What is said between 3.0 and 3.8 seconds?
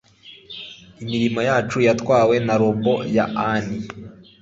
ya ani